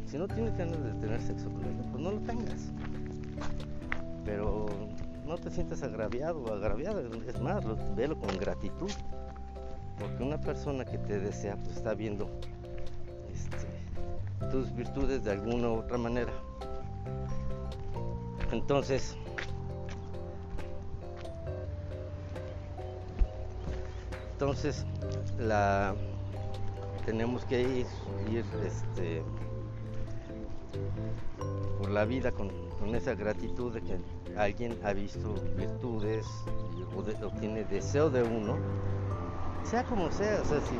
si, 0.07 0.17
no 0.17 0.27
tienes 0.27 0.57
ganas 0.57 0.81
de 0.83 0.93
tener 0.93 1.21
sexo 1.21 1.49
con 1.49 1.63
ella, 1.65 1.83
pues 1.91 2.03
no 2.03 2.11
lo 2.11 2.19
tengas. 2.19 2.71
Pero 4.25 4.65
no 5.25 5.37
te 5.37 5.49
sientas 5.49 5.83
agraviado 5.83 6.43
o 6.43 6.53
agraviada, 6.53 7.01
es 7.27 7.39
más, 7.39 7.63
velo 7.95 8.19
con 8.19 8.35
gratitud. 8.37 8.91
Porque 9.99 10.23
una 10.23 10.39
persona 10.39 10.83
que 10.83 10.97
te 10.97 11.19
desea, 11.19 11.55
pues 11.55 11.77
está 11.77 11.93
viendo 11.93 12.29
este, 13.31 14.49
tus 14.51 14.75
virtudes 14.75 15.23
de 15.23 15.31
alguna 15.31 15.69
u 15.69 15.79
otra 15.79 15.97
manera. 15.97 16.33
Entonces, 18.51 19.15
entonces 24.33 24.85
la 25.39 25.95
tenemos 27.05 27.45
que 27.45 27.61
ir, 27.61 28.45
este, 28.65 29.23
por 31.77 31.89
la 31.89 32.05
vida 32.05 32.31
con, 32.31 32.51
esa 32.93 33.15
gratitud 33.15 33.73
de 33.73 33.81
que 33.81 33.97
alguien 34.37 34.77
ha 34.83 34.93
visto 34.93 35.33
virtudes 35.57 36.25
o 36.95 37.29
tiene 37.39 37.63
deseo 37.65 38.09
de 38.09 38.23
uno 38.23 38.55
sea 39.65 39.83
como 39.83 40.11
sea, 40.11 40.41
o 40.41 40.45
sea, 40.45 40.59
si, 40.61 40.75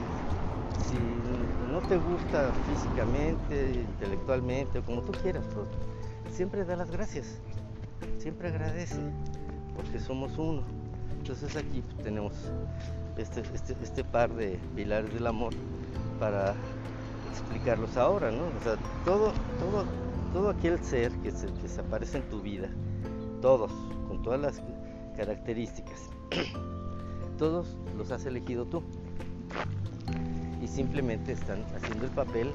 no 1.72 1.82
te 1.82 1.98
gusta 1.98 2.54
físicamente, 2.70 3.72
intelectualmente, 3.74 4.80
o 4.80 4.84
como 4.84 5.02
tú 5.02 5.12
quieras, 5.22 5.44
pero 5.50 5.66
siempre 6.32 6.64
da 6.64 6.76
las 6.76 6.90
gracias, 6.90 7.42
siempre 8.18 8.50
agradece, 8.50 9.00
porque 9.76 10.00
somos 10.00 10.38
uno. 10.38 10.64
Entonces 11.18 11.56
aquí 11.58 11.84
tenemos 12.04 12.34
este, 13.18 13.42
este, 13.54 13.76
este 13.82 14.04
par 14.04 14.34
de 14.36 14.60
pilares 14.76 15.12
del 15.14 15.28
amor 15.28 15.54
para 16.20 16.54
explicarlos 17.32 17.98
ahora, 17.98 18.32
¿no? 18.32 18.44
O 18.44 18.64
sea, 18.64 18.78
todo, 19.04 19.34
todo, 19.60 19.86
todo 20.36 20.50
aquel 20.50 20.78
ser 20.84 21.14
que 21.20 21.32
se, 21.32 21.48
que 21.48 21.70
se 21.70 21.80
aparece 21.80 22.18
en 22.18 22.28
tu 22.28 22.42
vida, 22.42 22.68
todos, 23.42 23.72
con 24.10 24.22
todas 24.22 24.38
las 24.38 24.62
características, 25.16 26.10
todos 27.38 27.78
los 27.98 28.12
has 28.12 28.26
elegido 28.26 28.66
tú. 28.66 28.84
Y 30.62 30.68
simplemente 30.68 31.32
están 31.32 31.64
haciendo 31.74 32.04
el 32.04 32.12
papel 32.12 32.52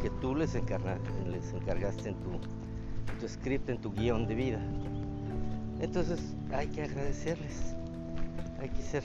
que 0.00 0.10
tú 0.20 0.36
les, 0.36 0.54
encargaste 0.54 2.08
en 2.08 2.14
tu, 2.14 2.38
tu 3.18 3.28
script, 3.28 3.68
en 3.68 3.78
tu 3.78 3.90
guion 3.90 4.28
de 4.28 4.36
vida. 4.36 4.60
Entonces 5.80 6.20
hay 6.52 6.68
que 6.68 6.84
agradecerles, 6.84 7.74
hay 8.60 8.68
que 8.68 8.82
ser 8.82 9.02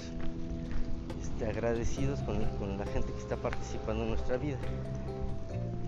este, 1.19 1.47
agradecidos 1.47 2.19
con, 2.19 2.77
la 2.77 2.85
gente 2.85 3.11
que 3.11 3.19
está 3.19 3.37
participando 3.37 4.03
en 4.03 4.09
nuestra 4.09 4.37
vida. 4.37 4.59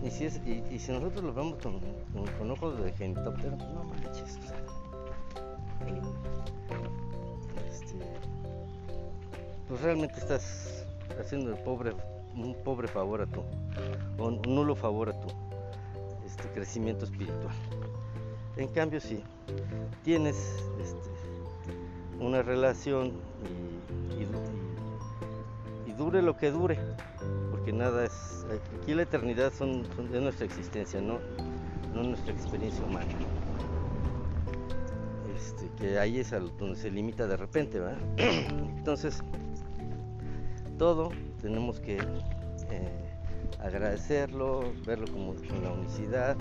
Y 0.04 0.12
si, 0.12 0.92
nosotros 0.92 1.24
lo 1.24 1.34
vemos 1.34 1.58
con, 1.62 2.52
ojos 2.52 2.84
de 2.84 2.92
genitóptero, 2.94 3.56
no 3.58 3.84
manches. 3.84 4.40
pues 9.68 9.82
realmente 9.82 10.20
estás 10.20 10.86
haciendo 11.20 11.52
el 11.52 11.58
pobre, 11.64 11.94
un 12.36 12.56
pobre 12.64 12.88
favor 12.88 13.22
a 13.22 13.26
tu, 13.26 13.42
o 14.18 14.28
un 14.28 14.42
nulo 14.44 14.76
favor 14.76 15.10
a 15.10 15.20
tu 15.20 15.28
este, 16.26 16.48
crecimiento 16.50 17.06
espiritual. 17.06 17.54
En 18.58 18.68
cambio, 18.70 19.02
si 19.02 19.22
tienes 20.04 20.36
este, 20.82 21.10
una 22.20 22.42
relación 22.42 23.14
y, 24.20 24.26
dure 25.96 26.22
lo 26.22 26.36
que 26.36 26.52
dure, 26.52 26.78
porque 27.66 27.80
nada 27.80 28.06
es, 28.06 28.46
aquí 28.80 28.94
la 28.94 29.02
eternidad 29.02 29.52
son, 29.52 29.88
de 30.12 30.22
nuestra 30.22 30.46
existencia, 30.46 31.02
no, 31.02 31.18
no 31.96 32.04
nuestra 32.04 32.32
experiencia 32.32 32.86
humana. 32.86 33.08
Este, 35.36 35.72
que 35.76 35.98
ahí 35.98 36.20
es 36.20 36.30
donde 36.30 36.76
se 36.76 36.92
limita 36.92 37.26
de 37.26 37.38
repente, 37.38 37.80
¿verdad? 37.80 37.98
Entonces, 38.18 39.24
todo 40.78 41.10
tenemos 41.42 41.80
que 41.80 41.98
eh, 42.70 43.10
agradecerlo, 43.64 44.72
verlo 44.86 45.08
como 45.12 45.34
con 45.34 45.64
la 45.64 45.72
unicidad 45.72 46.38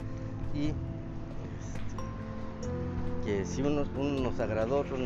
y 0.52 0.74
este, 1.56 3.24
que 3.24 3.46
si 3.46 3.62
uno, 3.62 3.86
nos 3.94 4.40
agradó, 4.40 4.80
otro, 4.80 4.98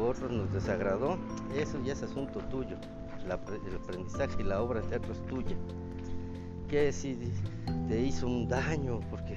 otro 0.00 0.28
nos 0.30 0.52
desagradó, 0.52 1.16
eso 1.54 1.80
ya 1.84 1.92
es 1.92 2.02
asunto 2.02 2.40
tuyo. 2.50 2.76
El 3.24 3.32
aprendizaje 3.32 4.40
y 4.40 4.44
la 4.44 4.62
obra 4.62 4.80
de 4.80 4.88
teatro 4.88 5.12
es 5.12 5.26
tuya. 5.26 5.56
Que 6.68 6.92
si 6.92 7.18
te 7.88 8.00
hizo 8.00 8.26
un 8.26 8.48
daño 8.48 9.00
porque 9.10 9.36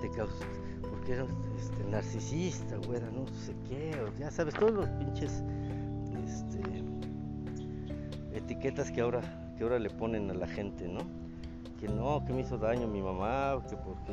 te 0.00 0.10
causó, 0.10 0.44
porque 0.88 1.14
eras 1.14 1.28
este, 1.58 1.84
narcisista, 1.90 2.76
güey, 2.86 3.00
no 3.00 3.26
sé 3.28 3.54
qué, 3.68 3.96
ya 4.18 4.30
sabes, 4.30 4.54
todos 4.54 4.72
los 4.72 4.88
pinches 4.90 5.42
este, 6.24 6.62
etiquetas 8.32 8.90
que 8.90 9.00
ahora, 9.00 9.20
que 9.56 9.64
ahora 9.64 9.78
le 9.78 9.90
ponen 9.90 10.30
a 10.30 10.34
la 10.34 10.46
gente, 10.46 10.86
¿no? 10.86 11.00
Que 11.80 11.88
no, 11.88 12.24
que 12.24 12.32
me 12.32 12.40
hizo 12.42 12.58
daño 12.58 12.86
mi 12.86 13.02
mamá, 13.02 13.60
que 13.68 13.76
porque 13.76 14.12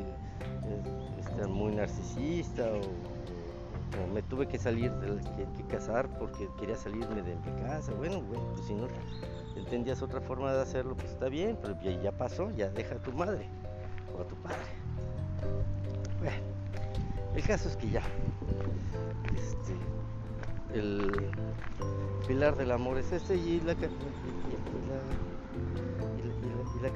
es, 1.20 1.26
este, 1.26 1.46
muy 1.46 1.74
narcisista, 1.74 2.64
o, 2.64 2.80
me 4.12 4.22
tuve 4.22 4.46
que 4.46 4.58
salir, 4.58 4.92
que, 5.56 5.62
casar 5.64 6.08
porque 6.18 6.48
quería 6.58 6.76
salirme 6.76 7.22
de 7.22 7.36
mi 7.36 7.62
casa. 7.62 7.92
Bueno, 7.94 8.20
bueno, 8.22 8.44
pues 8.54 8.66
si 8.66 8.74
no 8.74 8.88
entendías 9.56 10.02
otra 10.02 10.20
forma 10.20 10.52
de 10.52 10.62
hacerlo, 10.62 10.96
pues 10.96 11.10
está 11.10 11.28
bien, 11.28 11.58
pero 11.60 11.78
ya, 11.80 12.12
pasó, 12.12 12.50
ya 12.50 12.68
deja 12.70 12.96
a 12.96 12.98
tu 12.98 13.12
madre 13.12 13.48
o 14.16 14.22
a 14.22 14.26
tu 14.26 14.34
padre. 14.36 14.56
Bueno, 16.18 16.36
el 17.34 17.42
caso 17.42 17.68
es 17.68 17.76
que 17.76 17.90
ya, 17.90 18.02
este, 19.34 20.78
el 20.78 21.30
pilar 22.26 22.56
del 22.56 22.70
amor 22.70 22.96
es 22.98 23.12
este 23.12 23.36
y 23.36 23.60
la, 23.60 23.74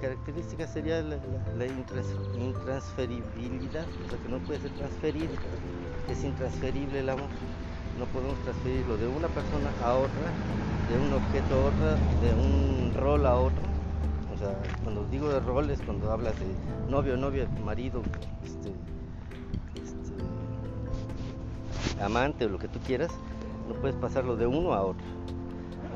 característica 0.00 0.66
sería 0.66 1.02
la, 1.02 1.18
intransferibilidad, 1.66 3.86
o 4.06 4.10
sea 4.10 4.18
que 4.22 4.28
no 4.28 4.38
puede 4.38 4.60
ser 4.60 4.70
transferido. 4.72 5.34
Es 6.08 6.24
intransferible 6.24 7.00
el 7.00 7.08
amor. 7.08 7.28
No 7.98 8.06
podemos 8.06 8.38
transferirlo 8.44 8.96
de 8.96 9.06
una 9.06 9.28
persona 9.28 9.70
a 9.84 9.94
otra, 9.94 10.32
de 10.88 10.98
un 10.98 11.12
objeto 11.12 11.54
a 11.54 11.64
otra, 11.66 11.96
de 12.22 12.32
un 12.34 12.92
rol 12.94 13.26
a 13.26 13.34
otro. 13.36 13.62
O 14.34 14.38
sea, 14.38 14.56
cuando 14.82 15.04
digo 15.10 15.28
de 15.28 15.40
roles, 15.40 15.80
cuando 15.84 16.10
hablas 16.10 16.34
de 16.40 16.46
novio, 16.90 17.16
novia, 17.16 17.46
marido, 17.64 18.02
este, 18.42 18.72
este, 19.74 20.14
amante 22.02 22.46
o 22.46 22.48
lo 22.48 22.58
que 22.58 22.68
tú 22.68 22.78
quieras, 22.86 23.10
no 23.68 23.74
puedes 23.74 23.96
pasarlo 23.96 24.36
de 24.36 24.46
uno 24.46 24.72
a 24.72 24.82
otro. 24.82 25.04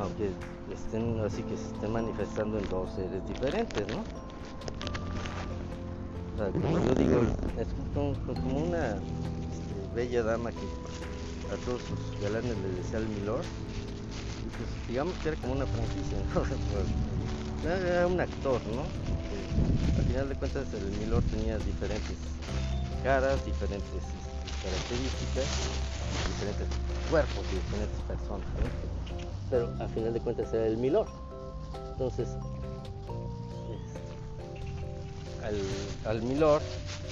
Aunque 0.01 0.31
estén 0.73 1.21
así 1.21 1.43
que 1.43 1.57
se 1.57 1.67
estén 1.73 1.93
manifestando 1.93 2.59
en 2.59 2.69
dos 2.69 2.91
seres 2.93 3.27
diferentes, 3.29 3.87
¿no? 3.89 4.03
como 6.37 6.79
yo 6.81 6.95
digo, 6.95 7.21
es 7.57 7.69
como, 7.95 8.11
una 8.59 8.97
bella 9.95 10.23
dama 10.23 10.51
que 10.51 10.67
a 11.53 11.57
todos 11.65 11.83
sus 11.83 12.21
galanes 12.23 12.57
le 12.59 12.69
decía 12.83 12.99
al 12.99 13.09
Milord. 13.09 13.45
Y 13.45 14.49
pues 14.57 14.69
digamos 14.89 15.15
que 15.19 15.29
era 15.29 15.41
como 15.41 15.53
una 15.55 15.67
franquicia, 15.67 16.19
¿no? 16.35 16.43
Pues, 17.65 17.83
era 17.83 18.07
un 18.07 18.21
actor, 18.21 18.61
¿no? 18.67 18.83
al 19.97 20.05
final 20.05 20.29
de 20.29 20.35
cuentas 20.35 20.67
el 20.75 20.91
Milord 20.99 21.25
tenía 21.25 21.57
diferentes 21.59 22.17
caras, 23.03 23.45
diferentes 23.47 24.03
características, 24.63 25.47
diferentes 26.27 26.69
cuerpos 27.11 27.45
y 27.53 27.55
diferentes 27.57 28.01
personas. 28.03 28.47
Pero 29.51 29.73
al 29.79 29.89
final 29.89 30.13
de 30.13 30.21
cuentas 30.21 30.53
era 30.53 30.67
el 30.67 30.77
Milord. 30.77 31.09
Entonces, 31.93 32.29
al, 35.45 35.61
al 36.07 36.23
Milord 36.23 36.63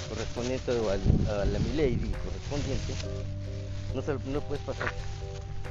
correspondiente 0.09 0.73
o 0.73 0.91
a 0.91 0.97
la 1.45 1.59
Milady 1.59 2.13
correspondiente, 2.25 2.95
no, 3.95 4.03
se, 4.03 4.15
no 4.31 4.41
puedes 4.41 4.65
pasar 4.65 4.93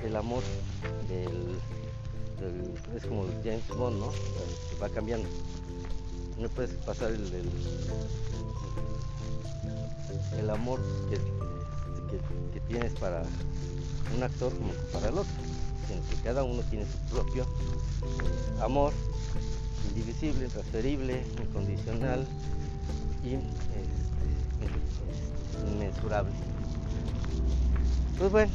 el 0.03 0.15
amor 0.15 0.43
del, 1.07 1.59
es 2.95 3.05
como 3.05 3.25
James 3.43 3.67
Bond, 3.67 3.99
¿no? 3.99 4.11
va 4.81 4.89
cambiando. 4.89 5.27
No 6.39 6.49
puedes 6.49 6.71
pasar 6.85 7.11
el, 7.11 7.31
el, 10.39 10.49
amor 10.49 10.79
que, 11.09 11.17
que, 12.51 12.59
tienes 12.61 12.93
para 12.93 13.23
un 14.15 14.23
actor 14.23 14.51
como 14.53 14.73
para 14.91 15.09
el 15.09 15.17
otro, 15.19 15.33
sino 15.87 16.01
que 16.09 16.15
cada 16.23 16.43
uno 16.43 16.63
tiene 16.63 16.85
su 16.85 16.97
propio 17.13 17.45
amor 18.59 18.91
indivisible, 19.89 20.47
transferible, 20.47 21.23
incondicional 21.41 22.25
y 23.23 23.35
este, 23.35 23.85
inmensurable. 25.71 26.31
Pues 28.17 28.31
bueno, 28.31 28.51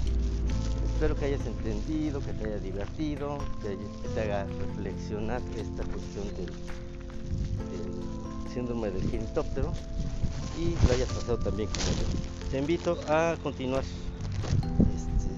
espero 0.94 1.14
que 1.16 1.26
hayas 1.26 1.46
entendido, 1.46 2.20
que 2.20 2.32
te 2.32 2.46
haya 2.46 2.58
divertido, 2.58 3.38
que, 3.62 3.78
te 4.14 4.20
haga 4.20 4.44
reflexionar 4.44 5.40
esta 5.56 5.84
cuestión 5.84 6.26
del, 6.36 6.50
síndrome 8.52 8.90
del 8.90 9.08
genitóptero 9.10 9.72
y 10.58 10.74
lo 10.86 10.94
hayas 10.94 11.08
pasado 11.08 11.38
también 11.38 11.68
como 11.68 11.84
yo. 11.84 12.04
Te 12.50 12.58
invito 12.58 12.98
a 13.08 13.36
continuar 13.42 13.82
este, 13.82 15.30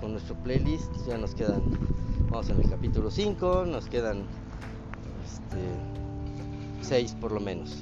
con 0.00 0.12
nuestro 0.12 0.36
playlist, 0.36 0.90
ya 1.06 1.18
nos 1.18 1.34
quedan, 1.34 1.62
vamos 2.30 2.48
en 2.50 2.60
el 2.60 2.70
capítulo 2.70 3.10
5, 3.10 3.64
nos 3.66 3.86
quedan 3.86 4.26
6 6.82 7.04
este, 7.04 7.20
por 7.20 7.32
lo 7.32 7.40
menos. 7.40 7.76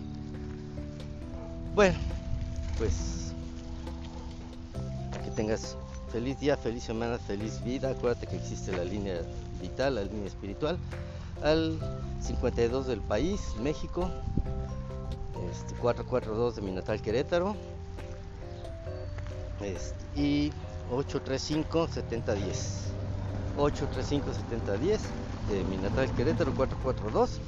Bueno, 1.75 1.99
pues 2.79 3.33
que 5.25 5.31
tengas 5.31 5.77
feliz 6.11 6.39
día, 6.41 6.57
feliz 6.57 6.85
semana, 6.85 7.19
feliz 7.19 7.63
vida. 7.65 7.91
Acuérdate 7.91 8.27
que 8.27 8.37
existe 8.37 8.73
la 8.73 8.85
línea 8.85 9.21
vital, 9.61 9.97
la 9.97 10.05
línea 10.05 10.27
espiritual, 10.27 10.79
al 11.43 11.79
52 12.23 12.87
del 12.87 13.01
país, 13.01 13.41
México, 13.63 14.11
este, 15.51 15.75
442 15.75 16.57
de 16.57 16.63
mi 16.63 16.73
natal 16.73 17.01
Querétaro 17.03 17.55
este, 19.61 20.21
y 20.21 20.53
835 20.91 21.89
7010. 21.89 22.83
835 23.59 24.33
7010 24.33 25.01
de 25.51 25.65
mi 25.65 25.77
natal 25.77 26.11
Querétaro 26.15 26.55
442 26.55 27.41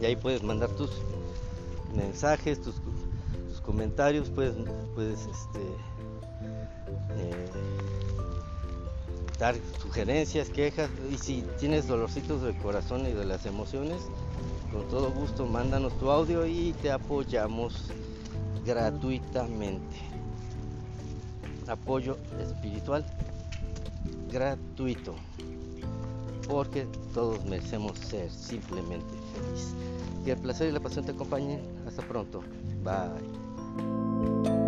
y 0.00 0.04
ahí 0.04 0.16
puedes 0.16 0.42
mandar 0.42 0.70
tus 0.70 0.90
mensajes, 1.94 2.60
tus, 2.60 2.74
comentarios, 3.64 4.28
puedes, 4.28 4.54
puedes 4.94 5.20
este, 5.20 5.60
eh, 7.16 7.46
dar 9.38 9.54
sugerencias, 9.80 10.50
quejas 10.50 10.90
y 11.10 11.16
si 11.16 11.42
tienes 11.58 11.88
dolorcitos 11.88 12.42
del 12.42 12.54
corazón 12.58 13.06
y 13.06 13.12
de 13.12 13.24
las 13.24 13.46
emociones, 13.46 14.02
con 14.70 14.86
todo 14.88 15.10
gusto 15.12 15.46
mándanos 15.46 15.98
tu 15.98 16.10
audio 16.10 16.44
y 16.46 16.74
te 16.82 16.90
apoyamos 16.90 17.90
gratuitamente. 18.66 19.96
Apoyo 21.66 22.18
espiritual 22.42 23.06
gratuito 24.30 25.14
porque 26.46 26.86
todos 27.14 27.44
merecemos 27.46 27.98
ser 27.98 28.30
simplemente 28.30 29.23
felices. 29.34 29.74
Que 30.24 30.32
el 30.32 30.38
placer 30.38 30.68
y 30.68 30.72
la 30.72 30.80
pasión 30.80 31.04
te 31.04 31.12
acompañen. 31.12 31.60
Hasta 31.86 32.02
pronto. 32.02 32.42
Bye. 32.82 34.63